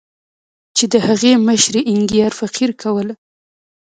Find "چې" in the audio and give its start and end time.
0.75-0.85